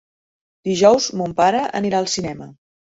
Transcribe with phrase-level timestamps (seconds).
[0.69, 2.55] Dijous mon pare anirà al cinema.